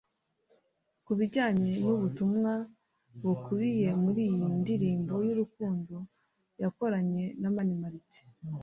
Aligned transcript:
Ku 1.05 1.11
bijyanye 1.19 1.71
n’ubutumwa 1.85 2.53
bukubiye 3.21 3.89
muri 4.03 4.21
iyi 4.31 4.47
ndirimbo 4.59 5.13
y'urukundo 5.27 5.95
yakoranye 6.61 7.25
na 7.41 7.49
Mani 7.55 7.75
Martin 7.81 8.27